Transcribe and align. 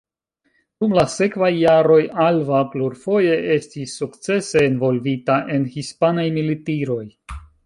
Dum 0.83 0.93
la 0.99 1.01
sekvaj 1.15 1.49
jaroj 1.55 1.99
Alva 2.23 2.61
plurfoje 2.71 3.35
estis 3.59 3.95
sukcese 4.01 4.65
envolvita 4.71 5.37
en 5.59 5.69
hispanaj 5.77 6.27
militiroj. 6.41 7.03